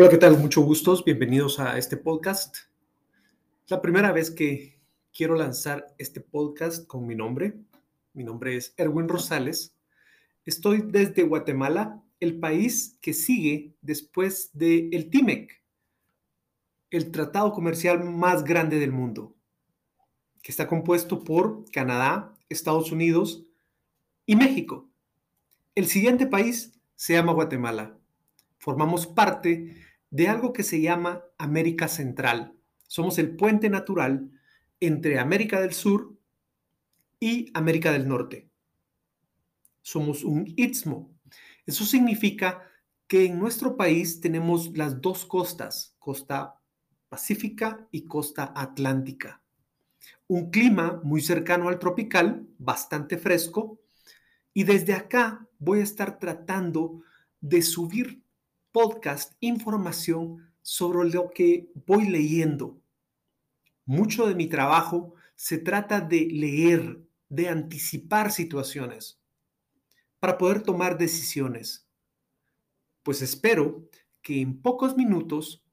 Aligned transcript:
Hola, 0.00 0.10
¿qué 0.10 0.18
tal? 0.18 0.38
Mucho 0.38 0.60
gustos. 0.60 1.04
Bienvenidos 1.04 1.58
a 1.58 1.76
este 1.76 1.96
podcast. 1.96 2.58
Es 3.64 3.70
la 3.72 3.82
primera 3.82 4.12
vez 4.12 4.30
que 4.30 4.78
quiero 5.12 5.34
lanzar 5.34 5.92
este 5.98 6.20
podcast 6.20 6.86
con 6.86 7.04
mi 7.04 7.16
nombre. 7.16 7.58
Mi 8.12 8.22
nombre 8.22 8.54
es 8.54 8.72
Erwin 8.76 9.08
Rosales. 9.08 9.74
Estoy 10.44 10.82
desde 10.82 11.24
Guatemala, 11.24 12.00
el 12.20 12.38
país 12.38 12.96
que 13.00 13.12
sigue 13.12 13.74
después 13.82 14.50
del 14.52 14.94
el 14.94 15.10
TIMEC, 15.10 15.60
el 16.92 17.10
tratado 17.10 17.52
comercial 17.52 18.04
más 18.04 18.44
grande 18.44 18.78
del 18.78 18.92
mundo, 18.92 19.34
que 20.44 20.52
está 20.52 20.68
compuesto 20.68 21.24
por 21.24 21.68
Canadá, 21.72 22.36
Estados 22.48 22.92
Unidos 22.92 23.46
y 24.26 24.36
México. 24.36 24.88
El 25.74 25.88
siguiente 25.88 26.28
país 26.28 26.78
se 26.94 27.14
llama 27.14 27.32
Guatemala. 27.32 27.98
Formamos 28.68 29.06
parte 29.06 29.76
de 30.10 30.28
algo 30.28 30.52
que 30.52 30.62
se 30.62 30.82
llama 30.82 31.24
América 31.38 31.88
Central. 31.88 32.54
Somos 32.86 33.18
el 33.18 33.34
puente 33.34 33.70
natural 33.70 34.30
entre 34.78 35.18
América 35.18 35.58
del 35.58 35.72
Sur 35.72 36.14
y 37.18 37.50
América 37.54 37.92
del 37.92 38.06
Norte. 38.06 38.50
Somos 39.80 40.22
un 40.22 40.52
istmo. 40.58 41.10
Eso 41.64 41.86
significa 41.86 42.62
que 43.06 43.24
en 43.24 43.38
nuestro 43.38 43.74
país 43.74 44.20
tenemos 44.20 44.76
las 44.76 45.00
dos 45.00 45.24
costas, 45.24 45.96
costa 45.98 46.60
pacífica 47.08 47.88
y 47.90 48.02
costa 48.02 48.52
atlántica. 48.54 49.40
Un 50.26 50.50
clima 50.50 51.00
muy 51.02 51.22
cercano 51.22 51.70
al 51.70 51.78
tropical, 51.78 52.46
bastante 52.58 53.16
fresco, 53.16 53.80
y 54.52 54.64
desde 54.64 54.92
acá 54.92 55.48
voy 55.58 55.80
a 55.80 55.84
estar 55.84 56.18
tratando 56.18 57.00
de 57.40 57.62
subir 57.62 58.27
podcast 58.80 59.32
información 59.40 60.52
sobre 60.62 61.10
lo 61.10 61.30
que 61.30 61.68
voy 61.84 62.06
leyendo. 62.06 62.80
Mucho 63.84 64.28
de 64.28 64.36
mi 64.36 64.46
trabajo 64.46 65.16
se 65.34 65.58
trata 65.58 66.00
de 66.00 66.28
leer, 66.30 67.04
de 67.28 67.48
anticipar 67.48 68.30
situaciones 68.30 69.20
para 70.20 70.38
poder 70.38 70.62
tomar 70.62 70.96
decisiones. 70.96 71.88
Pues 73.02 73.20
espero 73.20 73.88
que 74.22 74.40
en 74.40 74.62
pocos 74.62 74.96
minutos, 74.96 75.64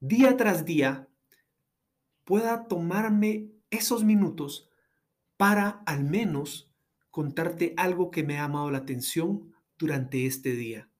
día 0.00 0.36
tras 0.36 0.66
día, 0.66 1.08
pueda 2.24 2.68
tomarme 2.68 3.52
esos 3.70 4.04
minutos 4.04 4.68
para 5.38 5.82
al 5.86 6.04
menos 6.04 6.70
contarte 7.10 7.72
algo 7.78 8.10
que 8.10 8.22
me 8.22 8.36
ha 8.36 8.42
llamado 8.42 8.70
la 8.70 8.78
atención 8.78 9.54
durante 9.78 10.26
este 10.26 10.52
día. 10.52 10.90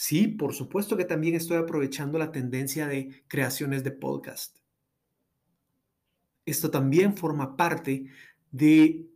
Sí, 0.00 0.28
por 0.28 0.54
supuesto 0.54 0.96
que 0.96 1.04
también 1.04 1.34
estoy 1.34 1.58
aprovechando 1.58 2.18
la 2.18 2.32
tendencia 2.32 2.86
de 2.86 3.22
creaciones 3.28 3.84
de 3.84 3.90
podcast. 3.90 4.56
Esto 6.46 6.70
también 6.70 7.18
forma 7.18 7.54
parte 7.54 8.06
de 8.50 9.10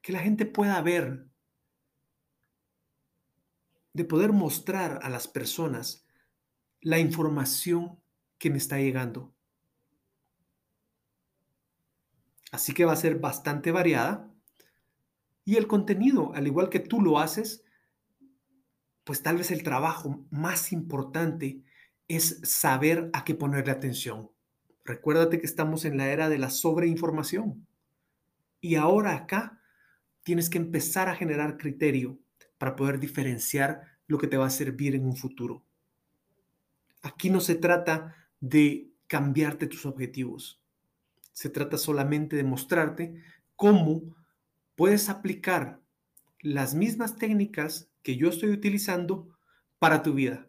que 0.00 0.12
la 0.12 0.20
gente 0.20 0.46
pueda 0.46 0.80
ver, 0.80 1.26
de 3.92 4.04
poder 4.06 4.32
mostrar 4.32 5.00
a 5.02 5.10
las 5.10 5.28
personas 5.28 6.06
la 6.80 6.98
información 6.98 8.00
que 8.38 8.48
me 8.48 8.56
está 8.56 8.78
llegando. 8.78 9.34
Así 12.52 12.72
que 12.72 12.86
va 12.86 12.92
a 12.92 12.96
ser 12.96 13.18
bastante 13.18 13.70
variada. 13.70 14.32
Y 15.44 15.56
el 15.56 15.66
contenido, 15.66 16.32
al 16.34 16.46
igual 16.46 16.70
que 16.70 16.80
tú 16.80 17.02
lo 17.02 17.18
haces, 17.18 17.65
pues 19.06 19.22
tal 19.22 19.36
vez 19.36 19.52
el 19.52 19.62
trabajo 19.62 20.26
más 20.30 20.72
importante 20.72 21.62
es 22.08 22.40
saber 22.42 23.08
a 23.12 23.22
qué 23.22 23.36
ponerle 23.36 23.70
atención. 23.70 24.32
Recuérdate 24.84 25.38
que 25.38 25.46
estamos 25.46 25.84
en 25.84 25.96
la 25.96 26.08
era 26.08 26.28
de 26.28 26.38
la 26.38 26.50
sobreinformación. 26.50 27.68
Y 28.60 28.74
ahora 28.74 29.14
acá 29.14 29.62
tienes 30.24 30.50
que 30.50 30.58
empezar 30.58 31.08
a 31.08 31.14
generar 31.14 31.56
criterio 31.56 32.18
para 32.58 32.74
poder 32.74 32.98
diferenciar 32.98 33.82
lo 34.08 34.18
que 34.18 34.26
te 34.26 34.38
va 34.38 34.46
a 34.46 34.50
servir 34.50 34.96
en 34.96 35.06
un 35.06 35.16
futuro. 35.16 35.62
Aquí 37.00 37.30
no 37.30 37.40
se 37.40 37.54
trata 37.54 38.16
de 38.40 38.90
cambiarte 39.06 39.68
tus 39.68 39.86
objetivos. 39.86 40.60
Se 41.32 41.48
trata 41.48 41.78
solamente 41.78 42.34
de 42.34 42.42
mostrarte 42.42 43.22
cómo 43.54 44.16
puedes 44.74 45.08
aplicar 45.08 45.80
las 46.40 46.74
mismas 46.74 47.16
técnicas 47.16 47.90
que 48.02 48.16
yo 48.16 48.28
estoy 48.28 48.50
utilizando 48.50 49.36
para 49.78 50.02
tu 50.02 50.14
vida. 50.14 50.48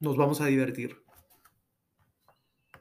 Nos 0.00 0.16
vamos 0.16 0.40
a 0.40 0.46
divertir. 0.46 1.02